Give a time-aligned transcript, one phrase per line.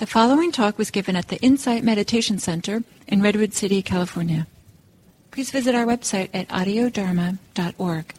[0.00, 4.46] The following talk was given at the Insight Meditation Center in Redwood City, California.
[5.30, 8.14] Please visit our website at audiodharma.org.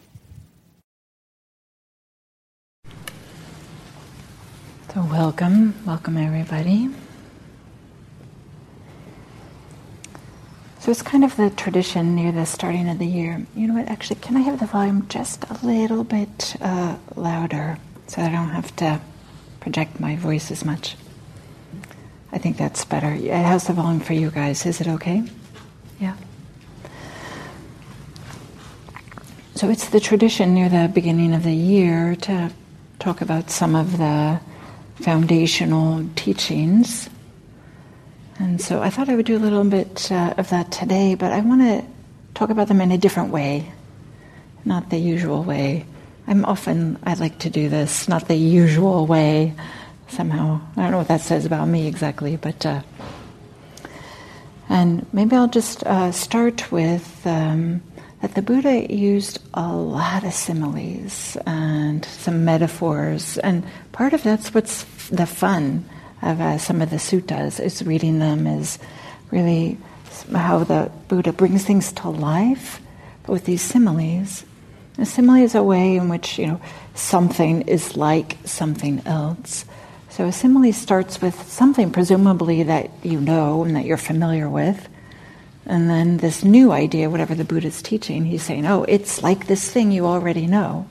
[4.94, 6.88] So, welcome, welcome everybody.
[10.78, 13.44] So, it's kind of the tradition near the starting of the year.
[13.56, 17.78] You know what, actually, can I have the volume just a little bit uh, louder
[18.06, 19.00] so I don't have to
[19.58, 20.94] project my voice as much?
[22.32, 23.10] I think that's better.
[23.10, 24.64] How's the volume for you guys?
[24.64, 25.22] Is it okay?
[26.00, 26.16] Yeah.
[29.54, 32.50] So it's the tradition near the beginning of the year to
[32.98, 34.40] talk about some of the
[34.96, 37.10] foundational teachings.
[38.38, 41.32] And so I thought I would do a little bit uh, of that today, but
[41.32, 41.84] I want to
[42.34, 43.70] talk about them in a different way,
[44.64, 45.84] not the usual way.
[46.26, 49.54] I'm often, I like to do this, not the usual way
[50.12, 50.60] somehow.
[50.76, 52.64] I don't know what that says about me exactly, but.
[52.64, 52.82] Uh,
[54.68, 57.82] and maybe I'll just uh, start with um,
[58.22, 64.54] that the Buddha used a lot of similes and some metaphors, and part of that's
[64.54, 65.84] what's the fun
[66.22, 68.78] of uh, some of the suttas is reading them is
[69.30, 69.76] really
[70.32, 72.80] how the Buddha brings things to life,
[73.26, 74.44] with these similes.
[74.98, 76.60] A simile is a way in which you know
[76.94, 79.64] something is like something else.
[80.12, 84.86] So a simile starts with something presumably that you know and that you're familiar with.
[85.64, 89.70] And then this new idea, whatever the Buddha's teaching, he's saying, oh, it's like this
[89.70, 90.86] thing you already know.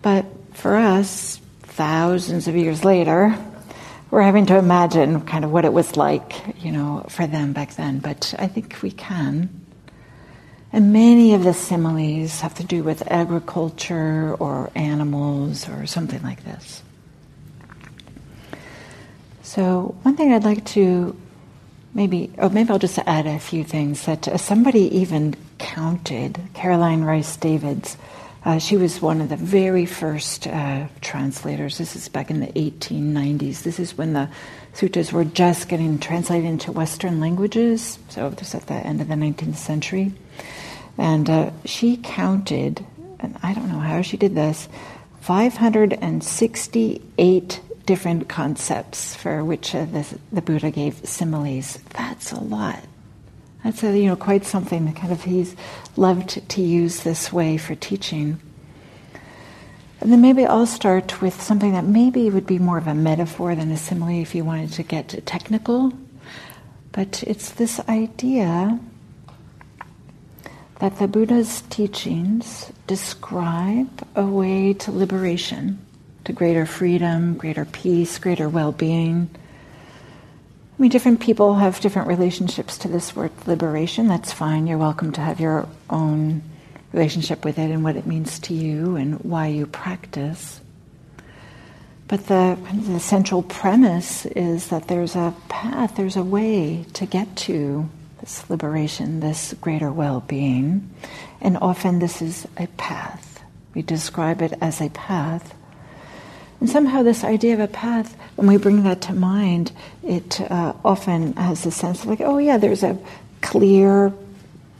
[0.00, 3.36] But for us, thousands of years later,
[4.10, 6.32] we're having to imagine kind of what it was like,
[6.64, 7.98] you know, for them back then.
[7.98, 9.50] But I think we can.
[10.72, 16.44] And many of the similes have to do with agriculture or animals or something like
[16.44, 16.82] this.
[19.50, 21.16] So one thing I'd like to
[21.92, 26.38] maybe, oh, maybe I'll just add a few things that uh, somebody even counted.
[26.54, 27.96] Caroline Rhys Davids,
[28.44, 31.78] uh, she was one of the very first uh, translators.
[31.78, 33.64] This is back in the 1890s.
[33.64, 34.28] This is when the
[34.74, 37.98] suttas were just getting translated into Western languages.
[38.08, 40.12] So this is at the end of the 19th century,
[40.96, 42.86] and uh, she counted,
[43.18, 44.68] and I don't know how she did this,
[45.22, 47.60] 568
[47.90, 51.76] different concepts for which uh, the, the, Buddha gave similes.
[51.90, 52.78] That's a lot.
[53.64, 55.56] That's a, you know quite something that kind of he's
[55.96, 58.40] loved to use this way for teaching.
[60.00, 63.56] And then maybe I'll start with something that maybe would be more of a metaphor
[63.56, 65.92] than a simile if you wanted to get technical.
[66.92, 68.78] But it's this idea
[70.78, 75.84] that the Buddha's teachings describe a way to liberation
[76.30, 79.28] to greater freedom, greater peace, greater well being.
[80.78, 84.06] I mean, different people have different relationships to this word liberation.
[84.06, 84.68] That's fine.
[84.68, 86.42] You're welcome to have your own
[86.92, 90.60] relationship with it and what it means to you and why you practice.
[92.06, 97.34] But the, the central premise is that there's a path, there's a way to get
[97.48, 97.88] to
[98.20, 100.94] this liberation, this greater well being.
[101.40, 103.42] And often this is a path.
[103.74, 105.54] We describe it as a path
[106.60, 109.72] and somehow, this idea of a path, when we bring that to mind,
[110.02, 112.98] it uh, often has a sense of like, oh, yeah, there's a
[113.40, 114.12] clear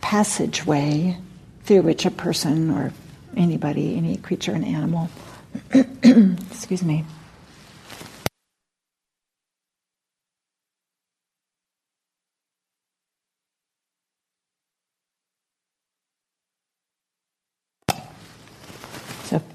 [0.02, 1.16] passageway
[1.64, 2.92] through which a person or
[3.34, 5.08] anybody, any creature, an animal,
[5.72, 7.06] excuse me,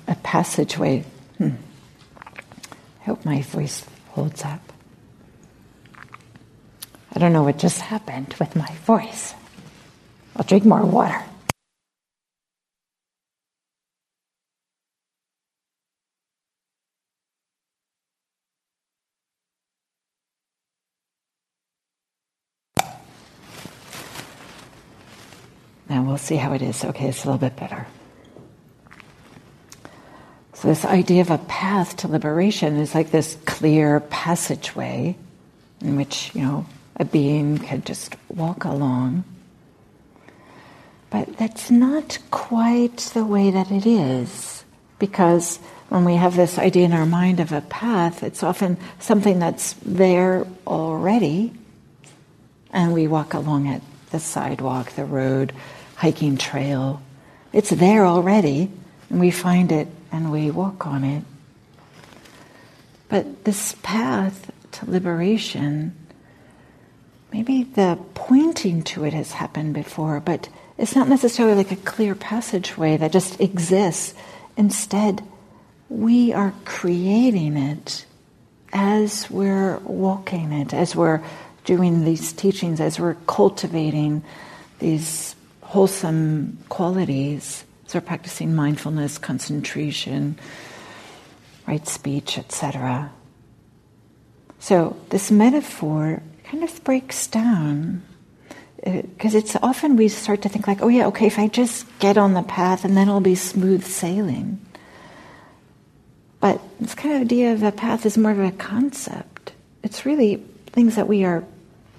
[0.08, 1.04] a passageway.
[1.38, 1.50] Hmm
[3.06, 4.62] hope my voice holds up.
[7.14, 9.34] I don't know what just happened with my voice.
[10.36, 11.24] I'll drink more water.
[25.88, 26.84] Now we'll see how it is.
[26.84, 27.86] Okay, it's a little bit better.
[30.66, 35.16] This idea of a path to liberation is like this clear passageway
[35.80, 36.66] in which, you know,
[36.96, 39.26] a being can just walk along.
[41.12, 44.66] But that's not quite the way that it is,
[44.98, 45.58] because
[45.90, 49.74] when we have this idea in our mind of a path, it's often something that's
[49.86, 51.54] there already,
[52.72, 55.54] and we walk along it the sidewalk, the road,
[55.94, 57.04] hiking trail.
[57.54, 58.72] It's there already,
[59.12, 61.24] and we find it and we walk on it.
[63.10, 65.94] But this path to liberation,
[67.34, 70.48] maybe the pointing to it has happened before, but
[70.78, 74.14] it's not necessarily like a clear passageway that just exists.
[74.56, 75.22] Instead,
[75.90, 78.06] we are creating it
[78.72, 81.22] as we're walking it, as we're
[81.66, 84.24] doing these teachings, as we're cultivating
[84.80, 90.38] these wholesome qualities, as we're practicing mindfulness, concentration,
[91.68, 93.12] right speech, etc.
[94.60, 98.04] So this metaphor kind of breaks down
[98.84, 101.86] because uh, it's often we start to think like, oh yeah, okay, if I just
[102.00, 104.60] get on the path and then it'll be smooth sailing.
[106.40, 109.54] But this kind of idea of a path is more of a concept.
[109.82, 110.36] It's really
[110.68, 111.44] things that we are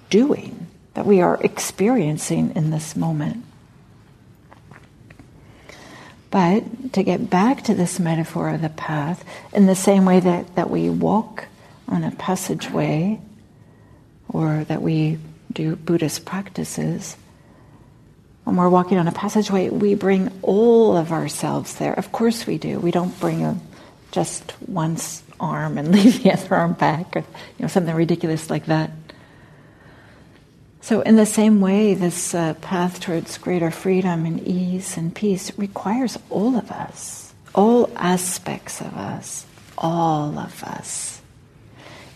[0.09, 3.43] doing, that we are experiencing in this moment.
[6.29, 10.55] But to get back to this metaphor of the path, in the same way that,
[10.55, 11.45] that we walk
[11.87, 13.21] on a passageway,
[14.27, 15.19] or that we
[15.53, 17.15] do Buddhist practices,
[18.43, 21.93] when we're walking on a passageway, we bring all of ourselves there.
[21.93, 22.79] Of course we do.
[22.79, 23.59] We don't bring a,
[24.11, 24.97] just one
[25.37, 27.25] arm and leave the other arm back, or you
[27.59, 28.91] know something ridiculous like that.
[30.87, 35.51] So, in the same way, this uh, path towards greater freedom and ease and peace
[35.57, 39.45] requires all of us, all aspects of us,
[39.77, 41.19] all of us.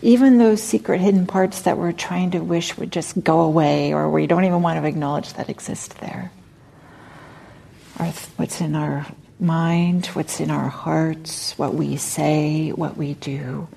[0.01, 4.09] Even those secret hidden parts that we're trying to wish would just go away or
[4.09, 6.31] we don't even want to acknowledge that exist there.
[7.99, 8.05] Or
[8.37, 9.05] what's in our
[9.37, 13.67] mind, what's in our hearts, what we say, what we do.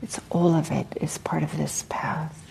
[0.00, 2.43] It's all of it is part of this path.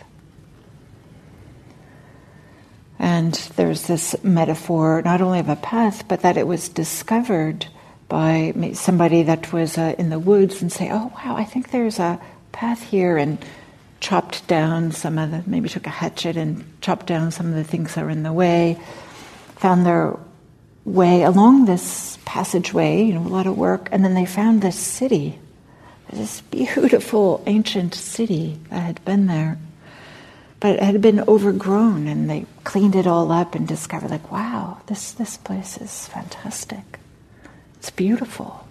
[3.03, 7.65] And there's this metaphor not only of a path, but that it was discovered
[8.07, 11.99] by somebody that was uh, in the woods and say, oh, wow, I think there's
[11.99, 12.17] a
[12.53, 13.43] path here, and
[13.99, 17.65] chopped down some of the, maybe took a hatchet and chopped down some of the
[17.65, 18.79] things that were in the way,
[19.57, 20.17] found their
[20.85, 24.79] way along this passageway, you know, a lot of work, and then they found this
[24.79, 25.37] city,
[26.13, 29.57] this beautiful ancient city that had been there
[30.63, 34.79] but it had been overgrown and they cleaned it all up and discovered like wow
[34.87, 36.99] this this place is fantastic.
[37.75, 38.65] It's beautiful.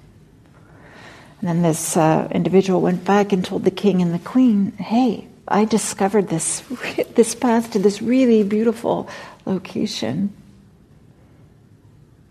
[1.38, 5.28] And then this uh, individual went back and told the king and the queen hey
[5.46, 6.62] i discovered this
[7.14, 9.06] this path to this really beautiful
[9.44, 10.32] location.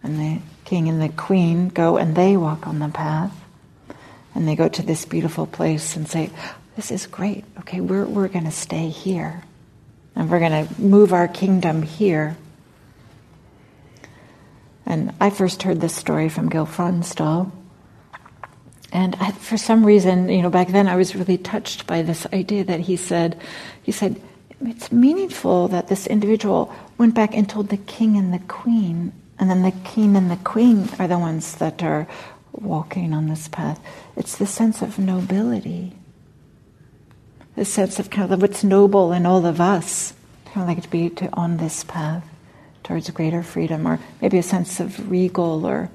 [0.02, 3.38] And the king and the queen go and they walk on the path.
[4.34, 6.32] And they go to this beautiful place and say
[6.76, 7.46] this is great.
[7.60, 9.44] Okay we're, we're going to stay here
[10.16, 12.38] and we're going to move our kingdom here.
[14.86, 17.52] And I first heard this story from Gil Fronsdal.
[18.92, 22.26] And I, for some reason, you know, back then I was really touched by this
[22.34, 23.40] idea that he said,
[23.82, 24.22] he said,
[24.62, 29.50] it's meaningful that this individual went back and told the king and the queen, and
[29.50, 32.08] then the king and the queen are the ones that are
[32.52, 33.80] walking on this path.
[34.16, 35.94] It's the sense of nobility
[37.62, 40.14] a sense of kind of what's noble in all of us,
[40.46, 42.26] kind of like to be to, on this path
[42.84, 45.90] towards greater freedom, or maybe a sense of regal or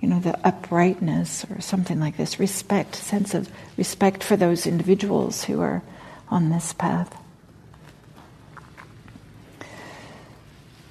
[0.00, 2.38] you know the uprightness or something like this.
[2.38, 3.48] Respect sense of
[3.78, 5.82] respect for those individuals who are
[6.28, 7.16] on this path.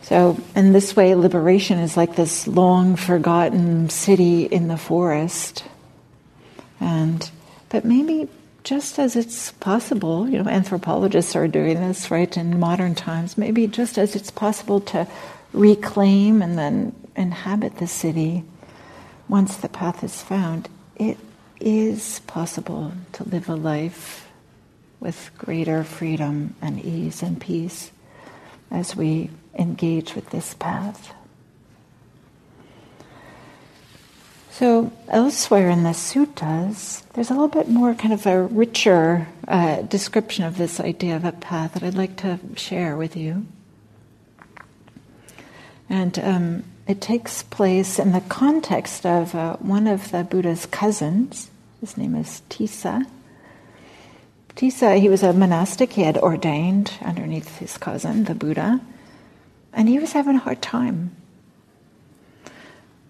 [0.01, 5.63] So in this way liberation is like this long forgotten city in the forest.
[6.79, 7.29] And
[7.69, 8.27] but maybe
[8.65, 13.67] just as it's possible, you know, anthropologists are doing this, right, in modern times, maybe
[13.67, 15.07] just as it's possible to
[15.53, 18.43] reclaim and then inhabit the city
[19.29, 21.17] once the path is found, it
[21.59, 24.27] is possible to live a life
[24.99, 27.91] with greater freedom and ease and peace
[28.71, 31.13] as we engage with this path.
[34.57, 39.81] So, elsewhere in the suttas, there's a little bit more kind of a richer uh,
[39.81, 43.45] description of this idea of a path that I'd like to share with you.
[45.89, 51.49] And um, it takes place in the context of uh, one of the Buddha's cousins.
[51.81, 53.05] His name is Tissa.
[54.55, 58.79] Tissa, he was a monastic, he had ordained underneath his cousin, the Buddha,
[59.73, 61.13] and he was having a hard time.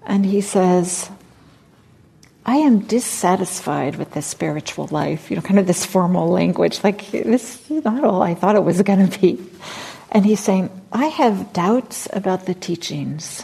[0.08, 1.12] And he says,
[2.46, 7.10] I am dissatisfied with this spiritual life, you know, kind of this formal language, like
[7.12, 9.40] this is not all I thought it was going to be.
[10.12, 13.44] And he's saying, I have doubts about the teachings.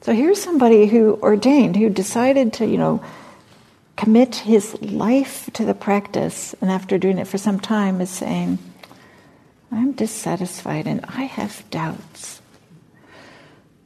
[0.00, 3.04] So here's somebody who ordained, who decided to, you know,
[3.96, 8.58] commit his life to the practice, and after doing it for some time, is saying,
[9.70, 12.40] I'm dissatisfied and I have doubts.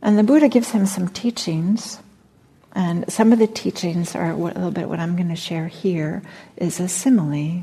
[0.00, 1.98] And the Buddha gives him some teachings,
[2.74, 6.22] and some of the teachings are a little bit what I'm going to share here
[6.56, 7.62] is a simile.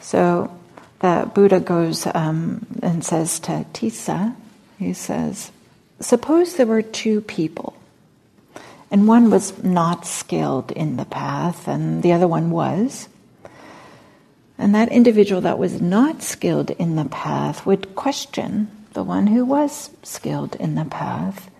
[0.00, 0.56] So
[1.00, 4.34] the Buddha goes um, and says to Tissa,
[4.78, 5.52] he says,
[6.00, 7.76] Suppose there were two people,
[8.90, 13.08] and one was not skilled in the path, and the other one was.
[14.58, 19.44] And that individual that was not skilled in the path would question the one who
[19.44, 21.50] was skilled in the path.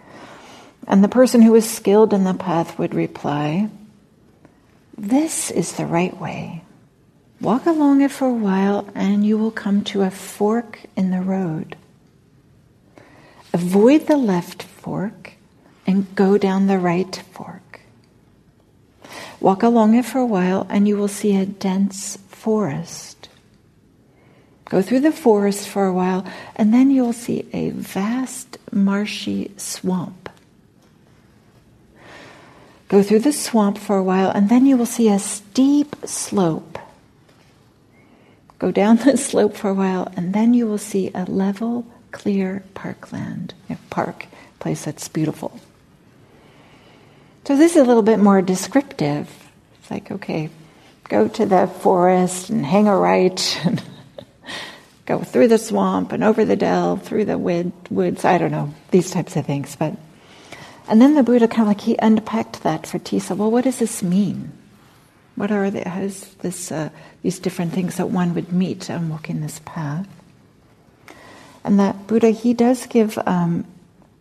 [0.91, 3.71] And the person who was skilled in the path would reply,
[4.99, 6.65] This is the right way.
[7.41, 11.21] Walk along it for a while and you will come to a fork in the
[11.21, 11.77] road.
[13.55, 15.35] Avoid the left fork
[15.87, 17.83] and go down the right fork.
[19.39, 23.29] Walk along it for a while and you will see a dense forest.
[24.65, 30.20] Go through the forest for a while and then you'll see a vast marshy swamp.
[32.91, 36.79] Go through the swamp for a while and then you will see a steep slope
[38.61, 42.63] Go down the slope for a while, and then you will see a level, clear
[42.75, 44.27] parkland, a park,
[44.61, 45.59] place that's beautiful.
[47.47, 49.29] So this is a little bit more descriptive.
[49.81, 50.51] It's like, okay,
[51.09, 53.83] go to the forest and hang a right, and
[55.07, 58.25] go through the swamp and over the dell, through the woods.
[58.25, 59.97] I don't know these types of things, but.
[60.91, 63.37] And then the Buddha kind of like he unpacked that for Tissa.
[63.37, 64.51] Well, what does this mean?
[65.37, 66.91] What are the, how is this, uh,
[67.23, 70.09] these different things that one would meet on walking this path?
[71.63, 73.65] And that Buddha, he does give um,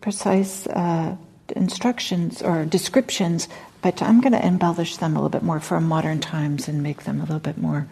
[0.00, 1.16] precise uh,
[1.56, 3.48] instructions or descriptions,
[3.82, 7.02] but I'm going to embellish them a little bit more for modern times and make
[7.02, 7.88] them a little bit more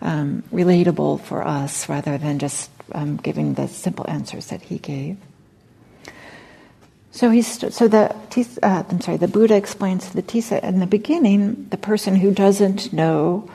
[0.00, 5.18] um, relatable for us rather than just um, giving the simple answers that he gave.
[7.16, 8.14] So he's so the
[8.62, 9.16] uh, I'm sorry.
[9.16, 13.48] The Buddha explains to the Tissa in the beginning, the person who doesn't know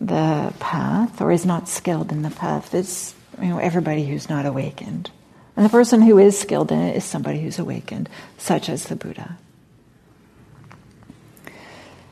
[0.00, 3.12] the path or is not skilled in the path is
[3.42, 5.10] you know everybody who's not awakened,
[5.56, 8.94] and the person who is skilled in it is somebody who's awakened, such as the
[8.94, 9.36] Buddha.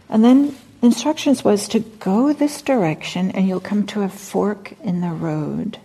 [0.08, 5.00] And then instructions was to go this direction, and you'll come to a fork in
[5.00, 5.78] the road.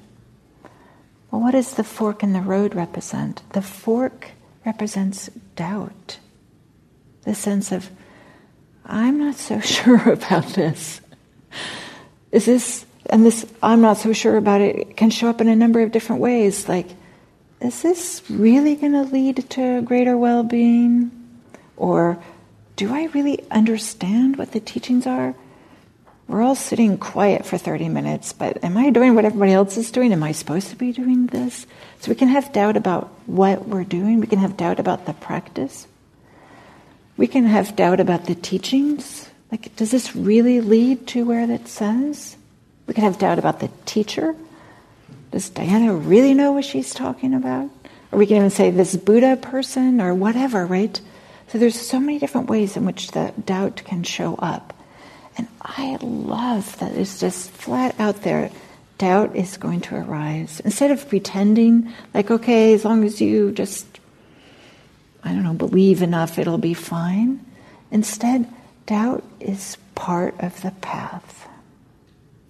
[1.29, 3.43] Well, what does the fork in the road represent?
[3.51, 4.32] The fork
[4.65, 6.20] represents doubt.
[7.24, 7.89] The sense of,
[8.86, 11.01] I'm not so sure about this.
[12.32, 15.55] Is this, and this, I'm not so sure about it, can show up in a
[15.55, 16.67] number of different ways.
[16.67, 16.88] Like,
[17.62, 21.12] is this really going to lead to greater well being?
[21.77, 22.22] Or
[22.75, 25.36] do I really understand what the teachings are?
[26.33, 29.91] We're all sitting quiet for 30 minutes, but am I doing what everybody else is
[29.91, 30.11] doing?
[30.11, 31.67] Am I supposed to be doing this?
[31.99, 34.19] So we can have doubt about what we're doing.
[34.19, 35.85] We can have doubt about the practice.
[37.17, 39.29] We can have doubt about the teachings.
[39.51, 42.35] Like, does this really lead to where it says?
[42.87, 44.35] We can have doubt about the teacher.
[45.29, 47.69] Does Diana really know what she's talking about?
[48.11, 50.99] Or we can even say this Buddha person or whatever, right?
[51.49, 54.73] So there's so many different ways in which the doubt can show up.
[55.37, 58.51] And I love that it's just flat out there.
[58.97, 60.59] Doubt is going to arise.
[60.59, 63.85] Instead of pretending, like, okay, as long as you just,
[65.23, 67.43] I don't know, believe enough, it'll be fine.
[67.91, 68.47] Instead,
[68.85, 71.47] doubt is part of the path.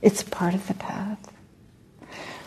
[0.02, 1.32] It's part of the path.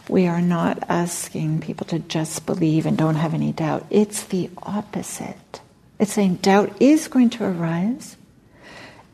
[0.08, 3.86] We are not asking people to just believe and don't have any doubt.
[3.90, 5.60] It's the opposite.
[5.98, 8.16] It's saying doubt is going to arise,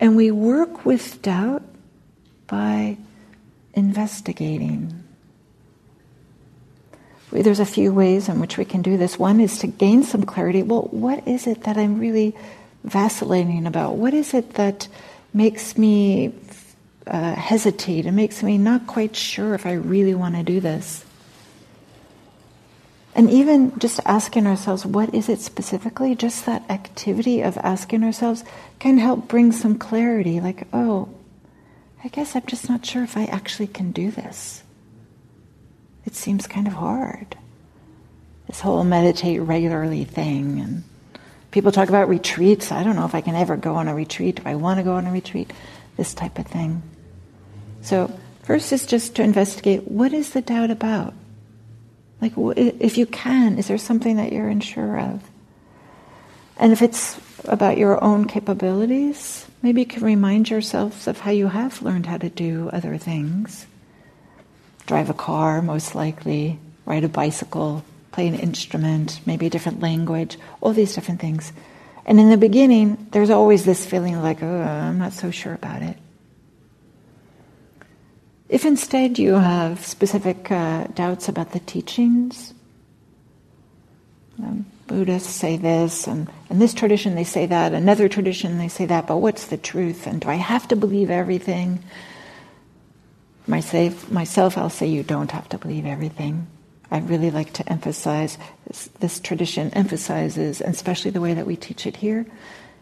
[0.03, 1.63] and we work with doubt
[2.49, 2.99] by
[3.73, 5.05] investigating.
[7.31, 9.17] There's a few ways in which we can do this.
[9.17, 10.65] One is to gain some clarity.
[10.65, 12.37] Well, what is it that I'm really
[12.83, 13.95] vacillating about?
[13.95, 14.89] What is it that
[15.33, 16.35] makes me
[17.07, 21.05] uh, hesitate It makes me not quite sure if I really want to do this?
[23.15, 26.15] And even just asking ourselves, what is it specifically?
[26.15, 28.43] Just that activity of asking ourselves
[28.79, 30.41] can help bring some clarity.
[30.41, 31.09] Like, oh,
[32.03, 34.63] I guess I'm just not sure if I actually can do this.
[36.07, 37.37] It seems kind of hard.
[38.47, 40.61] This whole meditate regularly thing.
[40.61, 40.83] And
[41.51, 42.73] people talk about retreats.
[42.73, 44.37] I don't know if I can ever go on a retreat.
[44.37, 45.53] Do I want to go on a retreat?
[45.99, 46.83] This type of thing.
[47.83, 48.11] So,
[48.43, 51.15] first is just to investigate what is the doubt about?
[52.23, 55.29] Like, if you can, is there something that you're unsure of?
[56.57, 61.49] And if it's about your own capabilities, maybe you can remind yourselves of how you
[61.49, 63.67] have learned how to do other things.
[64.87, 70.39] Drive a car, most likely, ride a bicycle, play an instrument, maybe a different language,
[70.61, 71.53] all these different things.
[72.07, 75.83] And in the beginning, there's always this feeling like, oh, I'm not so sure about
[75.83, 75.97] it.
[78.53, 82.53] If instead you have specific uh, doubts about the teachings,
[84.43, 88.85] um, Buddhists say this, and in this tradition they say that, another tradition they say
[88.85, 90.07] that, but what's the truth?
[90.07, 91.83] And do I have to believe everything?
[93.47, 96.47] Myself, myself I'll say you don't have to believe everything.
[96.91, 101.57] I really like to emphasize this, this tradition emphasizes, and especially the way that we
[101.57, 102.27] teach it here,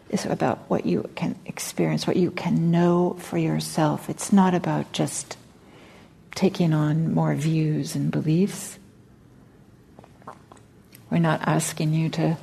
[0.09, 4.09] is about what you can experience, what you can know for yourself.
[4.09, 5.37] It's not about just
[6.35, 8.77] taking on more views and beliefs.
[11.09, 12.37] We're not asking you to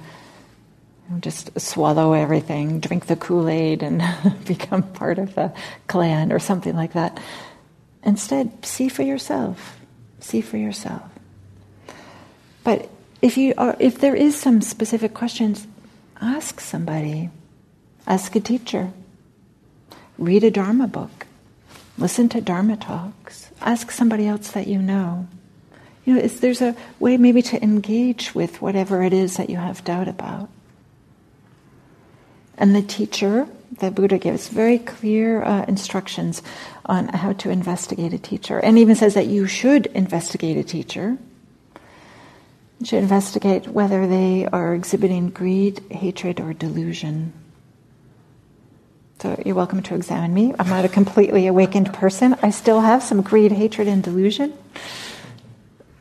[1.21, 4.03] just swallow everything, drink the Kool Aid, and
[4.47, 5.55] become part of a
[5.87, 7.19] clan or something like that.
[8.03, 9.81] Instead, see for yourself.
[10.21, 11.03] See for yourself.
[12.65, 12.91] But
[13.23, 15.67] if you are, if there is some specific questions,
[16.21, 17.31] ask somebody.
[18.07, 18.93] Ask a teacher.
[20.19, 21.28] Read a Dharma book.
[21.99, 23.51] Listen to Dharma talks.
[23.61, 25.29] Ask somebody else that you know.
[26.05, 29.57] You know, is there's a way maybe to engage with whatever it is that you
[29.57, 30.49] have doubt about.
[32.57, 33.49] And the teacher,
[33.81, 36.43] the Buddha gives very clear uh, instructions
[36.87, 41.19] on how to investigate a teacher, and even says that you should investigate a teacher
[42.81, 47.33] you should investigate whether they are exhibiting greed, hatred, or delusion.
[49.21, 50.55] So you're welcome to examine me.
[50.57, 52.37] I'm not a completely awakened person.
[52.41, 54.55] I still have some greed, hatred, and delusion.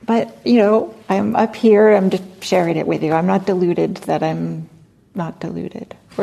[0.06, 3.14] But, you know, I'm up here, I'm just sharing it with you.
[3.14, 4.70] I'm not deluded that I'm
[5.16, 5.96] not deluded.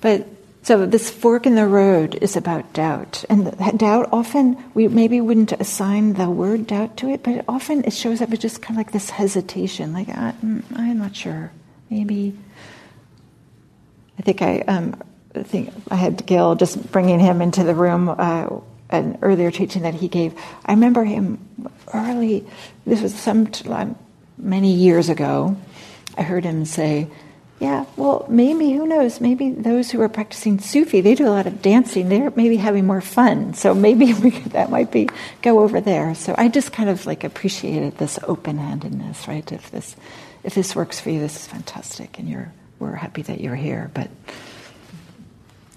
[0.00, 0.26] but
[0.62, 5.20] so this fork in the road is about doubt, and that doubt often we maybe
[5.20, 8.76] wouldn't assign the word doubt to it, but often it shows up as just kind
[8.76, 11.50] of like this hesitation, like I, am mm, not sure,
[11.90, 12.36] maybe.
[14.18, 15.02] I think I, um,
[15.34, 18.08] think I had Gil just bringing him into the room.
[18.08, 18.48] Uh,
[18.92, 20.34] an earlier teaching that he gave.
[20.66, 21.38] I remember him
[21.92, 22.46] early.
[22.84, 23.50] This was some
[24.36, 25.56] many years ago.
[26.16, 27.08] I heard him say
[27.62, 29.20] yeah, well, maybe, who knows?
[29.20, 32.08] Maybe those who are practicing Sufi, they do a lot of dancing.
[32.08, 33.54] They're maybe having more fun.
[33.54, 35.08] So maybe we, that might be,
[35.42, 36.16] go over there.
[36.16, 39.52] So I just kind of like appreciated this open handedness, right?
[39.52, 39.94] If this,
[40.42, 42.18] if this works for you, this is fantastic.
[42.18, 44.10] And you're, we're happy that you're here, but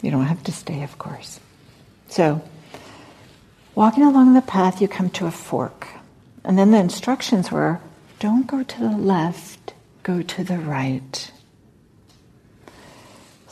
[0.01, 1.39] you don't have to stay, of course.
[2.07, 2.41] So,
[3.75, 5.85] walking along the path, you come to a fork.
[6.43, 7.79] And then the instructions were
[8.17, 11.31] don't go to the left, go to the right.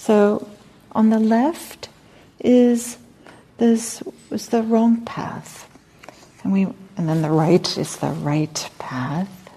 [0.04, 0.50] So
[0.92, 1.88] on the left
[2.42, 2.98] is
[3.58, 5.70] this was the wrong path.
[6.44, 6.64] And we
[6.98, 9.50] and then the right is the right path.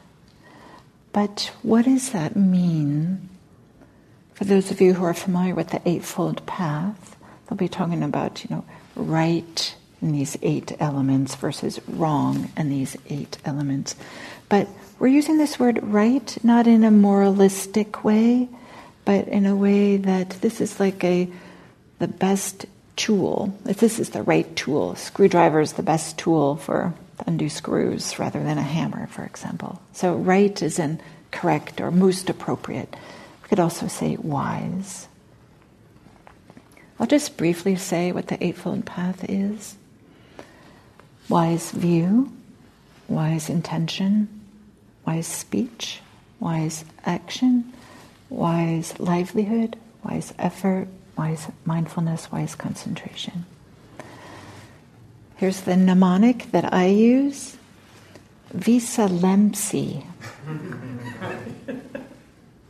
[1.12, 3.28] But what does that mean?
[4.34, 7.16] For those of you who are familiar with the Eightfold Path,
[7.48, 12.96] they'll be talking about, you know, right in these eight elements versus wrong in these
[13.10, 13.96] eight elements.
[14.48, 14.68] But
[15.00, 18.48] we're using this word right not in a moralistic way,
[19.06, 21.30] but in a way that this is like a
[21.98, 22.66] the best
[22.96, 23.56] tool.
[23.64, 26.92] If this is the right tool, screwdriver is the best tool for
[27.26, 29.80] undo screws rather than a hammer, for example.
[29.92, 32.94] So right is in correct or most appropriate.
[33.42, 35.08] We could also say wise.
[36.98, 39.76] I'll just briefly say what the Eightfold Path is
[41.28, 42.32] wise view,
[43.08, 44.28] wise intention,
[45.06, 46.00] wise speech,
[46.40, 47.72] wise action,
[48.28, 53.46] wise livelihood, wise effort, wise mindfulness, wise concentration.
[55.36, 57.56] Here's the mnemonic that I use
[58.52, 60.04] Visa Lemsi.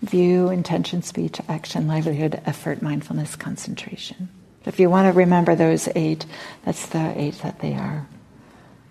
[0.02, 4.28] View, intention, speech, action, livelihood, effort, mindfulness, concentration.
[4.64, 6.26] If you want to remember those eight,
[6.64, 8.06] that's the eight that they are.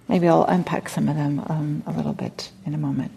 [0.08, 3.12] Maybe I'll unpack some of them um, a little bit in a moment.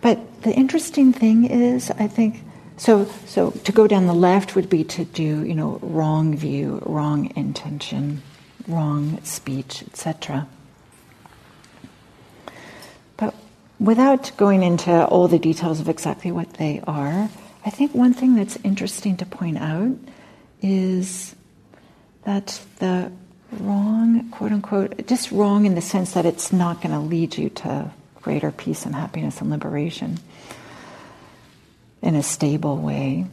[0.00, 2.42] But the interesting thing is, I think,
[2.76, 6.80] so so to go down the left would be to do, you know, wrong view,
[6.86, 8.22] wrong intention,
[8.68, 10.46] wrong speech, etc.
[13.16, 13.34] But
[13.80, 17.28] without going into all the details of exactly what they are,
[17.66, 19.96] I think one thing that's interesting to point out
[20.62, 21.34] is
[22.24, 23.10] that the
[23.52, 27.48] wrong, quote unquote, just wrong in the sense that it's not going to lead you
[27.50, 27.90] to
[28.22, 30.18] greater peace and happiness and liberation
[32.02, 33.26] in a stable way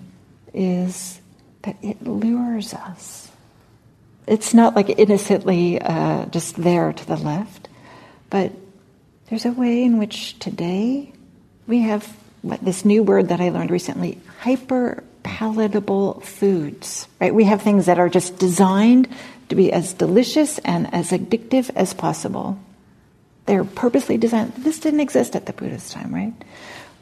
[0.54, 1.20] is
[1.64, 3.32] that it lures us.
[4.28, 7.68] It's not like innocently uh, just there to the left,
[8.30, 8.52] but
[9.30, 11.12] there's a way in which today
[11.68, 12.08] we have
[12.42, 17.34] what, this new word that I learned recently hyper palatable foods, right?
[17.34, 19.08] We have things that are just designed
[19.50, 22.60] to be as delicious and as addictive as possible.
[23.46, 24.54] They're purposely designed.
[24.56, 26.34] This didn't exist at the Buddha's time, right?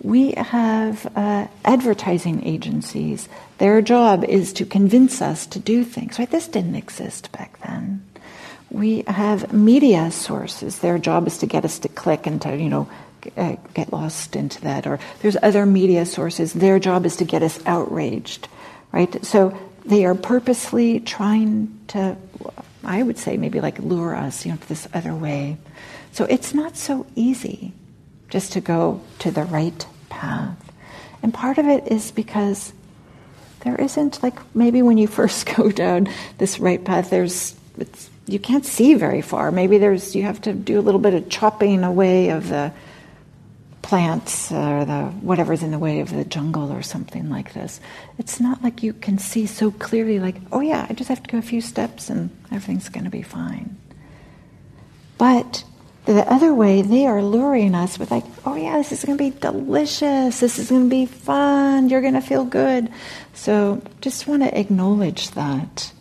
[0.02, 3.30] We have uh, advertising agencies.
[3.60, 6.30] Their job is to convince us to do things, right?
[6.30, 8.06] This didn't exist back then.
[8.70, 10.80] We have media sources.
[10.80, 12.90] Their job is to get us to click and to, you know,
[13.38, 14.86] uh, get lost into that.
[14.88, 16.52] Or there's other media sources.
[16.52, 18.50] Their job is to get us outraged,
[18.92, 19.24] right?
[19.24, 22.18] So they are purposely trying to,
[22.84, 25.58] I would say, maybe like lure us, you know, to this other way.
[26.14, 27.74] So it's not so easy
[28.30, 30.72] just to go to the right path.
[31.24, 32.72] And part of it is because
[33.62, 37.56] there isn't like maybe when you first go down this right path, there's
[38.28, 39.52] you can't see very far.
[39.52, 42.72] Maybe there's you have to do a little bit of chopping away of the
[43.82, 47.82] plants or the whatever's in the way of the jungle or something like this.
[48.20, 51.30] It's not like you can see so clearly, like, oh yeah, I just have to
[51.30, 53.78] go a few steps and everything's going to be fine.
[55.18, 55.64] But
[56.06, 59.24] the other way, they are luring us with, like, oh yeah, this is going to
[59.24, 62.90] be delicious, this is going to be fun, you're going to feel good.
[63.34, 65.94] So just want to acknowledge that.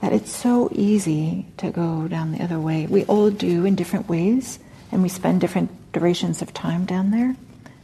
[0.00, 2.86] That it's so easy to go down the other way.
[2.86, 4.58] We all do in different ways,
[4.92, 7.34] and we spend different durations of time down there.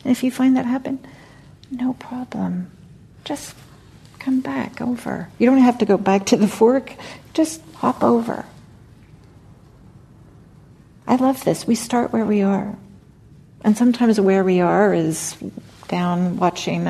[0.05, 1.01] And if you find that happen,
[1.71, 2.71] no problem.
[3.25, 3.55] Just
[4.19, 5.29] come back over.
[5.39, 6.95] You don't have to go back to the fork,
[7.33, 8.45] just hop over.
[11.07, 11.67] I love this.
[11.67, 12.77] We start where we are.
[13.63, 15.37] And sometimes where we are is
[15.89, 16.85] down watching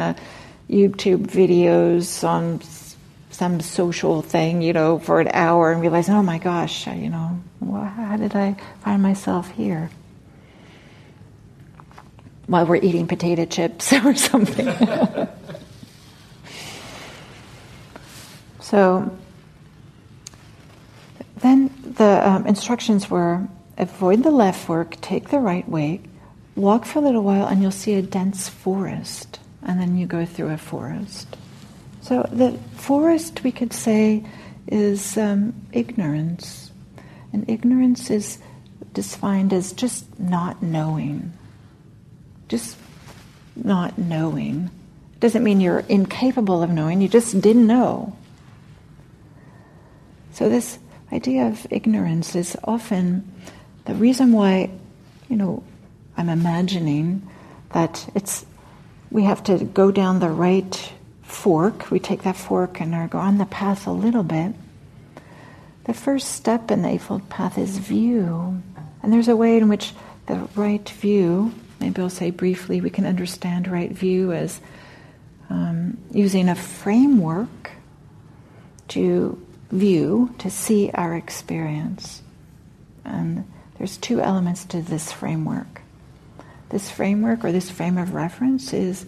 [0.69, 2.61] YouTube videos on
[3.31, 7.41] some social thing, you know, for an hour and realize, oh my gosh, you know,
[7.61, 9.91] how did I find myself here?
[12.47, 14.69] while we're eating potato chips or something.
[18.61, 19.17] so
[21.37, 23.47] then the um, instructions were
[23.79, 26.01] avoid the left fork, take the right way,
[26.57, 29.41] walk for a little while, and you'll see a dense forest.
[29.63, 31.37] And then you go through a forest.
[32.03, 34.25] So the forest, we could say,
[34.67, 36.71] is um, ignorance.
[37.33, 38.39] And ignorance is
[38.93, 41.33] defined as just not knowing
[42.49, 42.77] just
[43.57, 44.71] not knowing.
[45.21, 48.17] Doesn't mean you're incapable of knowing, you just didn't know.
[50.33, 50.79] So, this
[51.13, 53.31] idea of ignorance is often
[53.85, 54.71] the reason why,
[55.29, 55.63] you know,
[56.17, 57.29] I'm imagining
[57.73, 58.47] that it's
[59.11, 60.93] we have to go down the right
[61.23, 61.91] fork.
[61.91, 64.55] We take that fork and go on the path a little bit.
[65.85, 68.63] The first step in the Eightfold Path is view.
[69.03, 69.93] And there's a way in which
[70.27, 71.53] the right view
[71.85, 74.59] Maybe I'll say briefly we can understand right view as
[75.51, 77.73] um, using a framework
[78.89, 79.39] to
[79.71, 82.23] view, to see our experience.
[83.05, 83.45] And
[83.79, 85.83] there's two elements to this framework.
[86.71, 89.07] This framework or this frame of reference is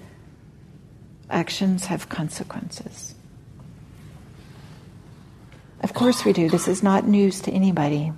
[1.30, 3.14] actions have consequences.
[5.82, 6.48] Of course we do.
[6.48, 8.12] This is not news to anybody.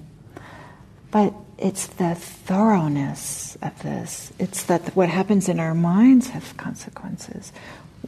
[1.10, 4.32] But it's the thoroughness of this.
[4.38, 7.52] It's that what happens in our minds has consequences.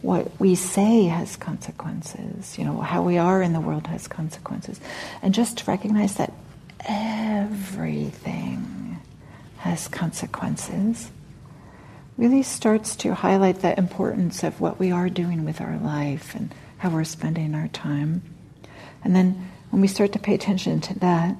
[0.02, 2.58] What we say has consequences.
[2.58, 4.80] You know, how we are in the world has consequences.
[5.22, 6.32] And just to recognize that
[6.88, 9.00] everything
[9.58, 11.10] has consequences
[12.16, 16.54] really starts to highlight the importance of what we are doing with our life and
[16.78, 18.22] how we're spending our time.
[19.02, 21.36] And then when we start to pay attention to that,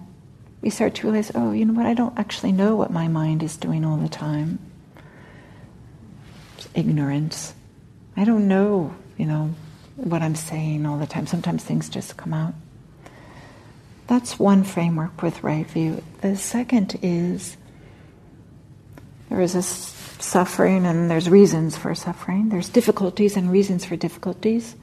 [0.62, 3.42] we start to realize, oh, you know what, I don't actually know what my mind
[3.42, 4.58] is doing all the time.
[6.56, 7.54] It's ignorance.
[8.16, 9.54] I don't know, you know,
[9.96, 11.26] what I'm saying all the time.
[11.26, 12.54] Sometimes things just come out.
[14.10, 16.02] That's one framework with right view.
[16.20, 17.56] The second is
[19.28, 22.48] there is a suffering and there's reasons for suffering.
[22.48, 24.74] There's difficulties and reasons for difficulties.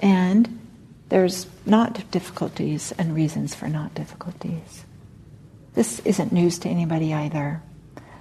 [0.00, 0.66] And
[1.10, 4.84] there's not difficulties and reasons for not difficulties.
[5.74, 7.62] This isn't news to anybody either.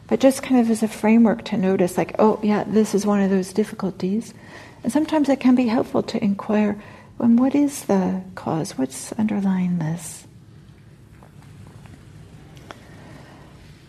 [0.06, 3.22] But just kind of as a framework to notice, like, oh, yeah, this is one
[3.22, 4.36] of those difficulties.
[4.84, 6.80] And sometimes it can be helpful to inquire,
[7.20, 8.78] well, what is the cause?
[8.78, 10.26] What's underlying this?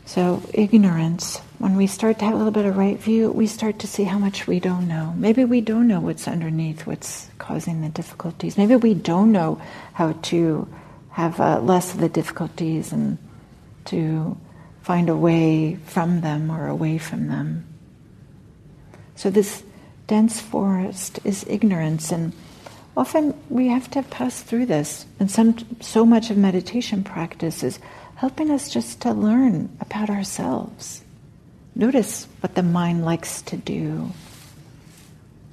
[0.05, 3.79] So, ignorance, when we start to have a little bit of right view, we start
[3.79, 5.15] to see how much we don't know.
[5.17, 8.59] Maybe we don't know what's underneath, what's causing the difficulties.
[8.59, 9.63] Maybe we don't know
[9.93, 10.69] how to
[11.11, 13.19] have uh, less of the difficulties and
[13.85, 14.37] to
[14.83, 17.65] find a way from them or away from them.
[19.15, 19.63] So, this
[20.09, 22.33] dense forest is ignorance, and
[22.97, 25.07] often we have to pass through this.
[25.19, 27.79] And some, so much of meditation practice is
[28.17, 31.03] helping us just to learn about ourselves.
[31.75, 34.13] Notice what the mind likes to do.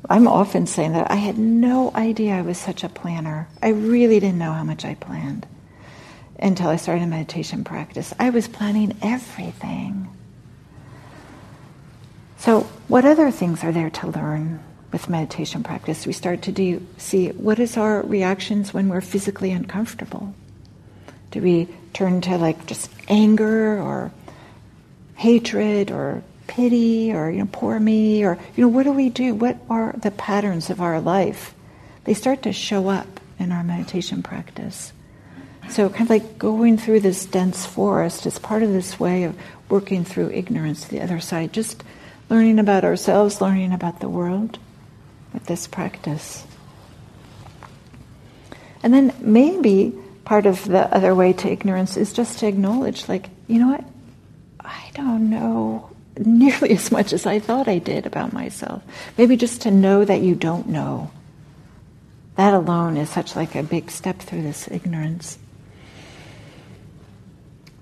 [0.09, 3.47] I'm often saying that I had no idea I was such a planner.
[3.61, 5.45] I really didn't know how much I planned
[6.39, 8.13] until I started a meditation practice.
[8.19, 10.07] I was planning everything.
[12.37, 14.63] So, what other things are there to learn
[14.97, 16.07] with meditation practice?
[16.07, 20.33] We start to do, see what is our reactions when we're physically uncomfortable.
[21.29, 24.11] Do we turn to like just anger or
[25.15, 29.35] hatred or pity or you know poor me or you know what do we do?
[29.35, 31.53] What are the patterns of our life?
[32.05, 34.93] They start to show up in our meditation practice.
[35.69, 39.37] So kind of like going through this dense forest is part of this way of
[39.69, 41.83] working through ignorance to the other side, just
[42.29, 44.57] learning about ourselves, learning about the world
[45.33, 46.45] with this practice.
[48.83, 49.93] And then maybe
[50.25, 53.83] part of the other way to ignorance is just to acknowledge, like, you know what?
[54.59, 58.83] I don't know nearly as much as I thought I did about myself.
[59.17, 61.11] Maybe just to know that you don't know.
[62.35, 65.39] That alone is such like a big step through this ignorance.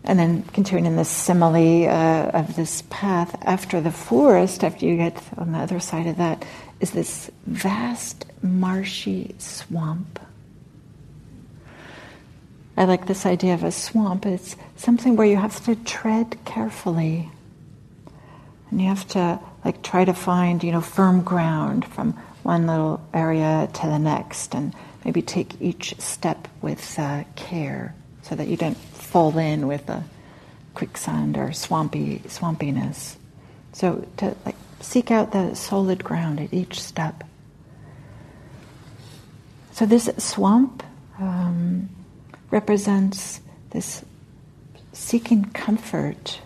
[0.03, 4.97] And then continuing in this simile uh, of this path, after the forest, after you
[4.97, 6.45] get on the other side of that,
[6.79, 10.19] is this vast marshy swamp.
[12.77, 14.25] I like this idea of a swamp.
[14.25, 17.29] It's something where you have to tread carefully.
[18.69, 23.01] And you have to like try to find, you know, firm ground from one little
[23.13, 24.73] area to the next and
[25.05, 30.03] maybe take each step with uh, care so that you don't fall in with a
[30.73, 33.15] quicksand or swampy swampiness.
[33.71, 37.23] So to like seek out the solid ground at each step.
[39.71, 40.83] So this swamp
[41.19, 41.89] um,
[42.51, 44.05] represents this
[44.93, 46.39] seeking comfort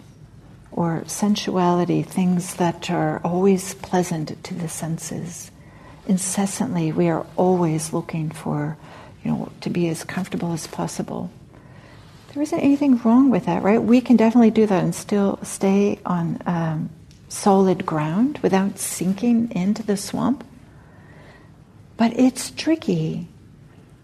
[0.72, 5.52] or sensuality, things that are always pleasant to the senses.
[6.08, 8.78] Incessantly, we are always looking for,
[9.24, 11.30] you know, to be as comfortable as possible.
[12.34, 13.82] There isn't anything wrong with that, right?
[13.82, 16.90] We can definitely do that and still stay on um,
[17.30, 20.44] solid ground without sinking into the swamp.
[21.96, 23.28] But it's tricky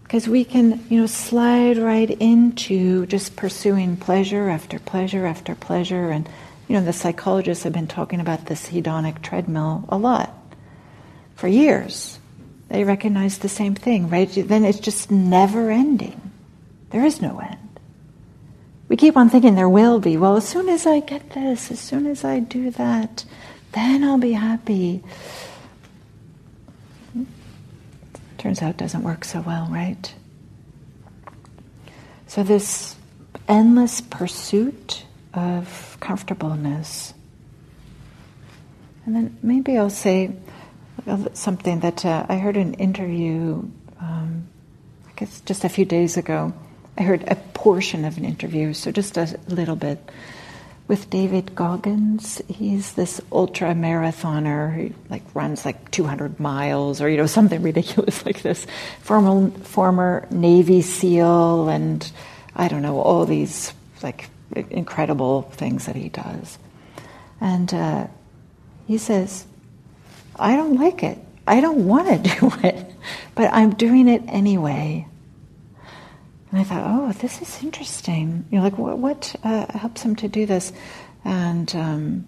[0.02, 6.10] because we can, you know, slide right into just pursuing pleasure after pleasure after pleasure.
[6.10, 6.28] And,
[6.68, 10.32] you know, the psychologists have been talking about this hedonic treadmill a lot
[11.34, 12.18] for years.
[12.68, 14.30] They recognize the same thing, right?
[14.32, 16.20] Then it's just never ending.
[16.90, 17.65] There is no end.
[18.88, 20.16] We keep on thinking there will be.
[20.16, 23.24] Well, as soon as I get this, as soon as I do that,
[23.72, 25.02] then I'll be happy.
[28.38, 30.14] Turns out doesn't work so well, right?
[32.28, 32.96] So, this
[33.48, 37.14] endless pursuit of comfortableness.
[39.04, 40.32] And then maybe I'll say
[41.34, 43.62] something that uh, I heard in an interview,
[44.00, 44.48] um,
[45.06, 46.52] I guess just a few days ago.
[46.98, 50.10] I heard a portion of an interview, so just a little bit
[50.88, 52.40] with David Goggins.
[52.48, 58.24] He's this ultra marathoner who like runs like 200 miles or you know something ridiculous
[58.26, 58.66] like this.
[59.00, 62.10] Former former Navy SEAL and
[62.54, 64.30] I don't know all these like
[64.70, 66.58] incredible things that he does.
[67.40, 68.06] And uh,
[68.86, 69.44] he says,
[70.36, 71.18] "I don't like it.
[71.46, 72.94] I don't want to do it,
[73.34, 75.06] but I'm doing it anyway."
[76.50, 78.44] And I thought, oh, this is interesting.
[78.50, 80.72] You know, like what, what uh, helps him to do this?
[81.24, 82.26] And um,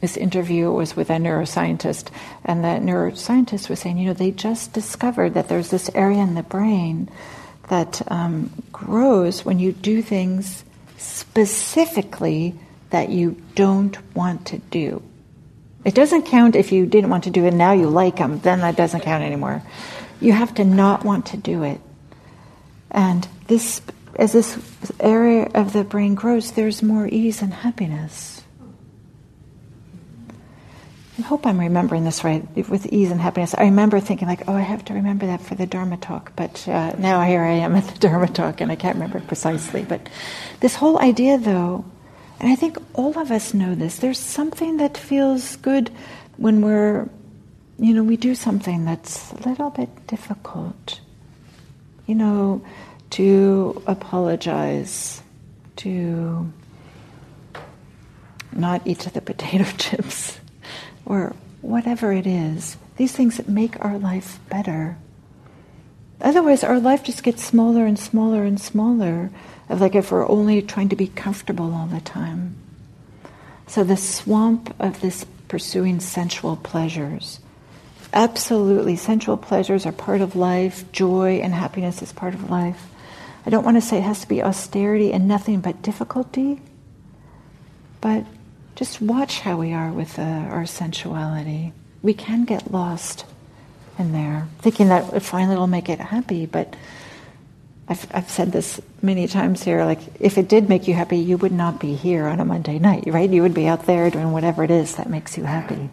[0.00, 2.08] this interview was with a neuroscientist,
[2.44, 6.34] and the neuroscientist was saying, you know, they just discovered that there's this area in
[6.34, 7.08] the brain
[7.68, 10.64] that um, grows when you do things
[10.96, 12.58] specifically
[12.90, 15.02] that you don't want to do.
[15.84, 18.40] It doesn't count if you didn't want to do it and now you like them,
[18.40, 19.62] then that doesn't count anymore.
[20.20, 21.80] You have to not want to do it.
[22.90, 23.82] And this,
[24.16, 24.58] as this
[24.98, 28.42] area of the brain grows, there's more ease and happiness.
[31.18, 33.54] I hope I'm remembering this right with ease and happiness.
[33.54, 36.66] I remember thinking like, oh, I have to remember that for the Dharma talk, but
[36.66, 39.82] uh, now here I am at the Dharma talk and I can't remember precisely.
[39.84, 40.08] But
[40.60, 41.84] this whole idea, though,
[42.40, 43.98] And I think all of us know this.
[43.98, 45.90] There's something that feels good
[46.38, 47.08] when we're,
[47.78, 51.00] you know, we do something that's a little bit difficult.
[52.10, 52.62] You know,
[53.10, 55.22] to apologize,
[55.76, 56.52] to
[58.50, 60.40] not eat the potato chips,
[61.06, 62.76] or whatever it is.
[62.96, 64.98] These things that make our life better.
[66.20, 69.30] Otherwise, our life just gets smaller and smaller and smaller,
[69.68, 72.56] like if we're only trying to be comfortable all the time.
[73.68, 77.38] So, the swamp of this pursuing sensual pleasures.
[78.12, 82.88] Absolutely, sensual pleasures are part of life, joy and happiness is part of life.
[83.46, 86.60] I don't want to say it has to be austerity and nothing but difficulty,
[88.00, 88.24] but
[88.74, 91.72] just watch how we are with uh, our sensuality.
[92.02, 93.24] We can get lost
[93.98, 96.74] in there, thinking that finally it'll make it happy, but
[97.86, 101.36] I've, I've said this many times here like, if it did make you happy, you
[101.36, 103.30] would not be here on a Monday night, right?
[103.30, 105.90] You would be out there doing whatever it is that makes you happy.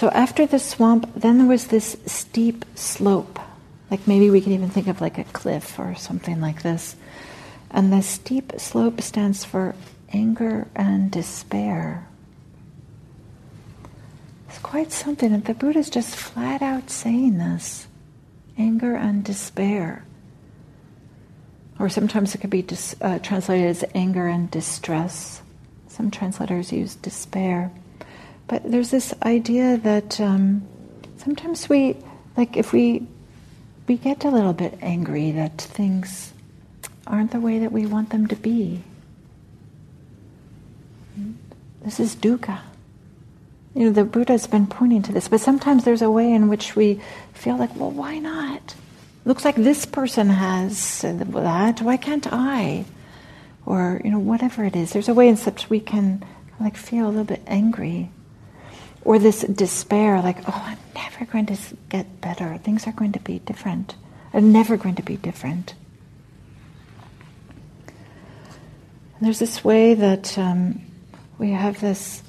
[0.00, 3.38] So after the swamp, then there was this steep slope.
[3.90, 6.96] Like maybe we can even think of like a cliff or something like this.
[7.70, 9.74] And the steep slope stands for
[10.10, 12.08] anger and despair.
[14.48, 17.86] It's quite something, and the Buddha is just flat out saying this
[18.56, 20.06] anger and despair.
[21.78, 25.42] Or sometimes it could be dis, uh, translated as anger and distress.
[25.88, 27.70] Some translators use despair.
[28.50, 30.66] But there's this idea that um,
[31.18, 31.96] sometimes we,
[32.36, 33.06] like if we,
[33.86, 36.32] we get a little bit angry that things
[37.06, 38.82] aren't the way that we want them to be.
[41.82, 42.58] This is dukkha.
[43.76, 46.74] You know, the Buddha's been pointing to this, but sometimes there's a way in which
[46.74, 47.00] we
[47.32, 48.74] feel like, well, why not?
[49.24, 51.80] Looks like this person has that.
[51.80, 52.84] Why can't I?
[53.64, 54.92] Or you know, whatever it is.
[54.92, 56.24] There's a way in which we can
[56.58, 58.10] like feel a little bit angry,
[59.02, 61.56] or this despair, like, oh, I'm never going to
[61.88, 62.58] get better.
[62.58, 63.94] Things are going to be different.
[64.32, 65.74] I'm never going to be different.
[67.86, 70.80] And there's this way that um,
[71.38, 72.22] we have this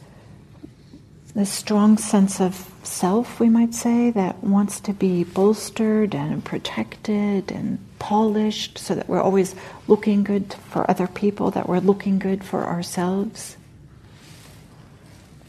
[1.33, 7.51] this strong sense of self, we might say, that wants to be bolstered and protected
[7.51, 9.55] and polished so that we're always
[9.87, 13.55] looking good for other people, that we're looking good for ourselves.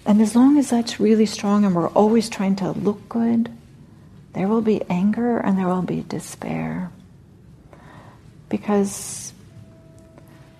[0.04, 3.50] And as long as that's really strong and we're always trying to look good,
[4.32, 6.90] there will be anger and there will be despair.
[8.48, 9.32] Because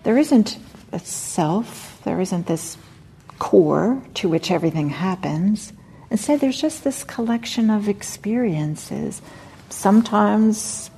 [0.04, 0.58] there isn't
[0.92, 2.76] a self, there isn't this
[3.38, 5.72] core to which everything happens.
[6.10, 9.22] Instead, there's just this collection of experiences.
[9.70, 10.90] Sometimes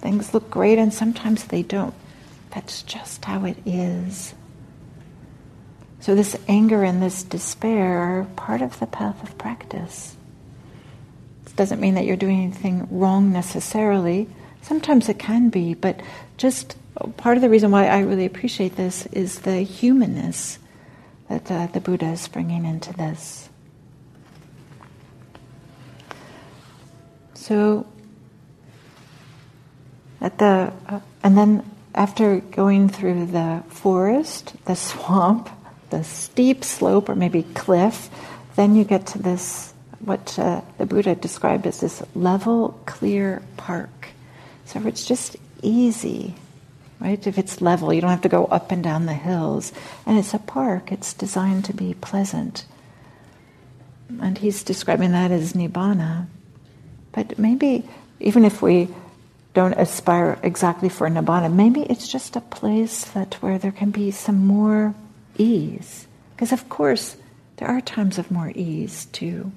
[0.00, 1.94] things look great and sometimes they don't.
[2.50, 4.34] That's just how it is.
[6.06, 10.14] So, this anger and this despair are part of the path of practice.
[11.44, 14.28] It doesn't mean that you're doing anything wrong necessarily.
[14.62, 16.00] Sometimes it can be, but
[16.36, 16.76] just
[17.16, 20.60] part of the reason why I really appreciate this is the humanness
[21.28, 23.48] that uh, the Buddha is bringing into this.
[27.34, 27.84] So,
[30.20, 35.50] at the uh, and then after going through the forest, the swamp,
[35.90, 38.10] the steep slope or maybe cliff,
[38.56, 44.08] then you get to this what uh, the Buddha described as this level, clear park.
[44.66, 46.34] So it's just easy
[47.00, 47.26] right?
[47.26, 49.72] If it's level, you don't have to go up and down the hills.
[50.04, 52.64] And it's a park, it's designed to be pleasant.
[54.20, 56.26] And he's describing that as nibbana.
[57.12, 57.84] But maybe,
[58.20, 58.88] even if we
[59.54, 64.10] don't aspire exactly for nibbana, maybe it's just a place that where there can be
[64.10, 64.94] some more
[65.38, 66.06] ease.
[66.34, 67.16] Because, of course,
[67.56, 69.52] there are times of more ease too.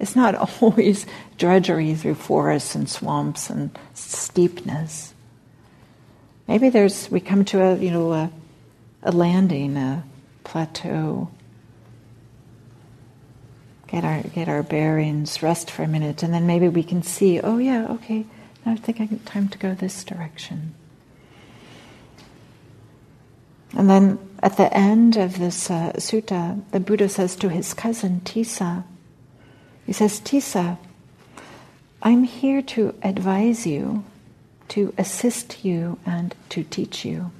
[0.00, 1.06] It's not always
[1.38, 5.14] drudgery through forests and swamps and steepness.
[6.48, 8.30] Maybe there's we come to a you know a,
[9.02, 10.04] a landing, a
[10.44, 11.30] plateau.
[13.86, 17.40] Get our get our bearings, rest for a minute, and then maybe we can see.
[17.40, 18.26] Oh yeah, okay.
[18.64, 20.74] Now I think I get time to go this direction.
[23.76, 28.20] And then at the end of this uh, sutta, the Buddha says to his cousin
[28.24, 28.84] Tissa,
[29.86, 30.78] he says, Tissa,
[32.02, 34.04] I'm here to advise you
[34.68, 37.30] to assist you and to teach you.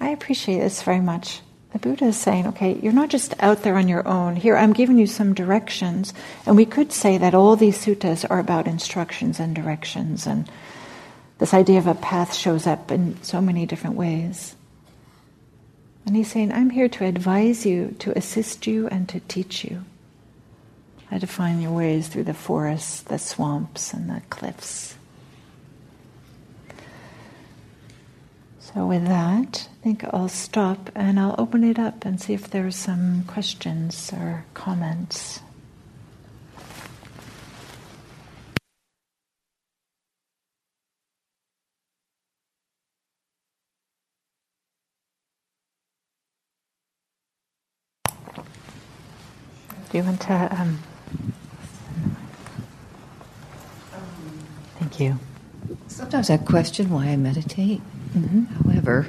[0.00, 1.40] I appreciate this very much.
[1.72, 4.36] The Buddha is saying, okay, you're not just out there on your own.
[4.36, 6.12] Here, I'm giving you some directions.
[6.44, 10.26] And we could say that all these suttas are about instructions and directions.
[10.26, 10.50] And
[11.42, 14.54] this idea of a path shows up in so many different ways.
[16.06, 19.84] And he's saying, I'm here to advise you, to assist you, and to teach you
[21.10, 24.94] how to find your ways through the forests, the swamps, and the cliffs.
[28.60, 32.50] So, with that, I think I'll stop and I'll open it up and see if
[32.50, 35.40] there's some questions or comments.
[49.92, 50.58] Do you want to?
[50.58, 50.78] Um,
[54.78, 55.18] thank you.
[55.86, 57.82] Sometimes I question why I meditate.
[58.16, 58.44] Mm-hmm.
[58.44, 59.06] However,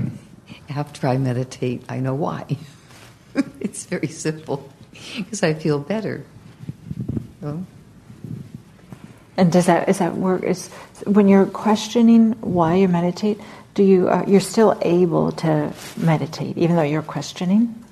[0.69, 2.57] after I meditate, I know why.
[3.61, 4.69] it's very simple
[5.15, 6.25] because I feel better.
[7.39, 7.65] So.
[9.37, 10.43] And does that is that work?
[10.43, 10.67] Is
[11.05, 13.39] when you're questioning why you meditate,
[13.73, 17.82] do you uh, you're still able to meditate even though you're questioning?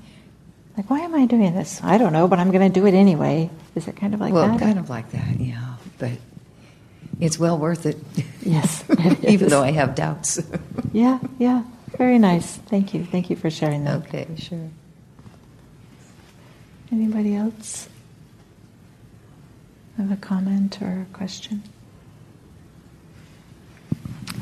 [0.81, 1.79] Like, why am I doing this?
[1.83, 3.51] I don't know, but I'm going to do it anyway.
[3.75, 4.49] Is it kind of like well, that?
[4.53, 5.75] Well, kind of like that, yeah.
[5.99, 6.13] But
[7.19, 7.99] it's well worth it.
[8.41, 8.83] Yes.
[9.23, 10.41] Even though I have doubts.
[10.91, 11.65] yeah, yeah.
[11.99, 12.57] Very nice.
[12.57, 13.05] Thank you.
[13.05, 14.07] Thank you for sharing that.
[14.07, 14.71] Okay, sure.
[16.91, 17.87] Anybody else
[19.97, 21.61] have a comment or a question?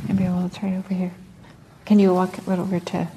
[0.07, 1.11] Maybe we'll try over here.
[1.83, 3.09] Can you walk a right over to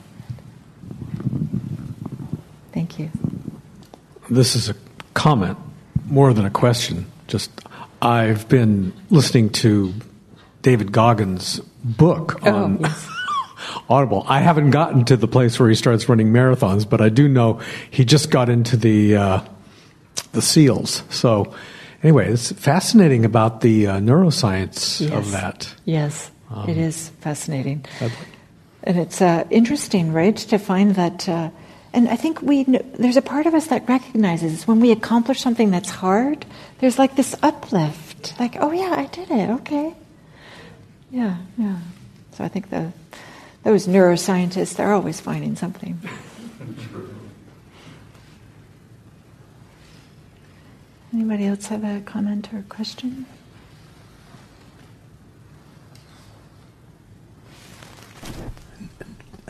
[2.93, 3.21] Thank you.
[4.29, 4.75] This is a
[5.15, 5.57] comment
[6.07, 7.07] more than a question.
[7.27, 7.51] Just
[8.03, 9.95] I've been listening to
[10.61, 13.09] David Goggins' book oh, on yes.
[13.89, 14.25] Audible.
[14.29, 17.61] I haven't gotten to the place where he starts running marathons, but I do know
[17.91, 19.41] he just got into the uh,
[20.33, 21.03] the seals.
[21.09, 21.55] So
[22.03, 25.13] anyway, it's fascinating about the uh, neuroscience yes.
[25.13, 25.75] of that.
[25.87, 27.87] Yes, um, it is fascinating.
[28.85, 31.51] And it's uh, interesting, right, to find that uh,
[31.95, 35.71] and I think we there's a part of us that recognizes when we accomplish something
[35.71, 36.47] that's hard,
[36.79, 39.95] there's like this uplift, like, oh yeah, I did it, okay.
[41.11, 41.79] Yeah, yeah.
[42.33, 42.93] So I think the
[43.63, 46.01] those neuroscientists, they're always finding something.
[51.13, 53.27] Anybody else have a comment or a question?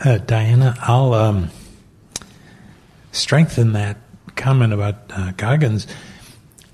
[0.03, 1.49] Uh, Diana, I'll um,
[3.13, 3.97] strengthen that
[4.35, 5.87] comment about uh, Goggins,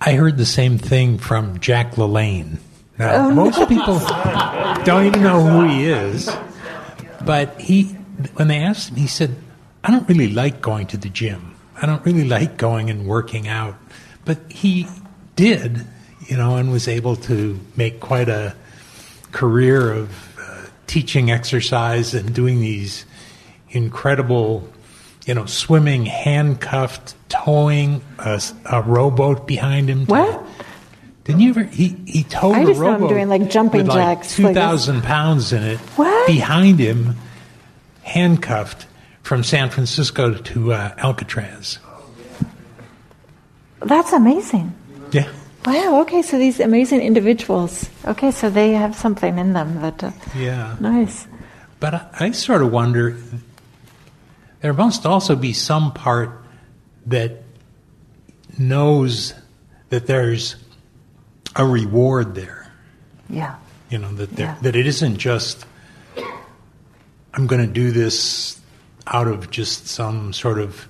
[0.02, 2.58] I heard the same thing from Jack LaLanne.
[2.98, 4.00] Now, oh, most people
[4.84, 6.30] don't even know who he is,
[7.24, 7.84] but he,
[8.36, 9.36] when they asked him, he said,
[9.84, 11.56] "I don't really like going to the gym.
[11.82, 13.76] I don't really like going and working out."
[14.26, 14.88] But he
[15.38, 15.86] did,
[16.28, 18.54] you know, and was able to make quite a
[19.32, 23.06] career of uh, teaching exercise and doing these
[23.70, 24.68] incredible
[25.30, 30.08] you know, swimming, handcuffed, towing a, a rowboat behind him.
[30.08, 30.44] What?
[31.24, 31.66] Didn't you ever?
[31.66, 34.48] He he towed I just a rowboat know him doing like jumping with jacks, like
[34.48, 35.78] two thousand like pounds in it.
[35.98, 36.26] What?
[36.26, 37.16] Behind him,
[38.02, 38.88] handcuffed
[39.22, 41.78] from San Francisco to uh, Alcatraz.
[43.82, 44.74] That's amazing.
[45.12, 45.32] Yeah.
[45.64, 46.02] Wow.
[46.02, 46.24] Okay.
[46.24, 47.88] So these amazing individuals.
[48.04, 48.32] Okay.
[48.32, 50.04] So they have something in them that.
[50.04, 50.76] Uh, yeah.
[50.80, 51.28] Nice.
[51.80, 53.16] But I, I sort of wonder
[54.62, 56.44] there must also be some part
[57.06, 57.44] that
[58.58, 59.34] knows
[59.90, 60.56] that there's
[61.56, 62.72] a reward there.
[63.30, 63.56] Yeah.
[63.90, 64.58] You know, that, there, yeah.
[64.62, 65.66] that it isn't just,
[67.34, 68.60] I'm going to do this
[69.08, 70.88] out of just some sort of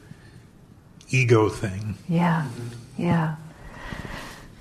[1.09, 1.95] ego thing.
[2.07, 2.47] Yeah,
[2.97, 3.36] yeah.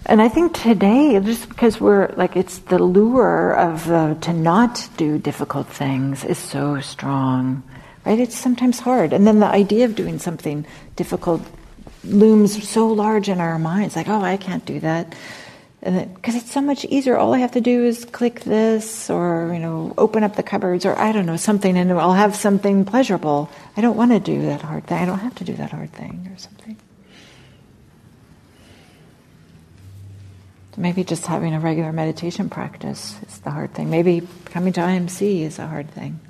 [0.07, 4.89] And I think today, just because we're like, it's the lure of uh, to not
[4.97, 7.63] do difficult things is so strong
[8.09, 8.19] right?
[8.19, 9.13] It's sometimes hard.
[9.13, 10.65] And then the idea of doing something
[10.97, 11.43] difficult
[12.05, 15.15] looms so large in our minds, like, oh, I can't do that.
[15.81, 19.61] Because it's so much easier, all I have to do is click this, or you
[19.61, 23.51] know, open up the cupboards, or I don't know something, and I'll have something pleasurable.
[23.77, 24.99] I don't want to do that hard thing.
[24.99, 26.77] I don't have to do that hard thing, or something.
[30.77, 33.91] Maybe just having a regular meditation practice is the hard thing.
[33.91, 36.21] Maybe coming to IMC is a hard thing.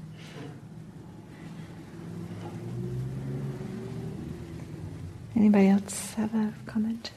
[5.39, 7.13] Anybody else have a comment?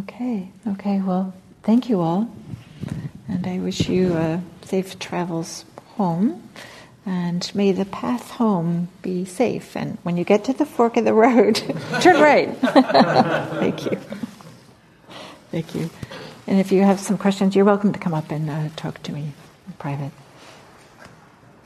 [0.00, 1.32] Okay, okay, well,
[1.62, 2.28] thank you all.
[3.28, 6.42] And I wish you uh, safe travels home.
[7.06, 9.76] And may the path home be safe.
[9.76, 11.54] And when you get to the fork of the road,
[12.00, 12.58] turn right.
[12.60, 13.96] thank you.
[15.52, 15.90] Thank you.
[16.48, 19.12] And if you have some questions, you're welcome to come up and uh, talk to
[19.12, 19.32] me
[19.68, 20.10] in private.